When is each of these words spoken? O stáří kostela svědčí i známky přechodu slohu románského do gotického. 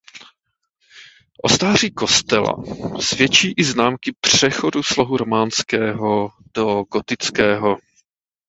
O 1.43 1.49
stáří 1.49 1.91
kostela 1.91 2.57
svědčí 3.01 3.51
i 3.57 3.63
známky 3.63 4.11
přechodu 4.21 4.83
slohu 4.83 5.17
románského 5.17 6.29
do 6.55 6.83
gotického. 6.83 7.77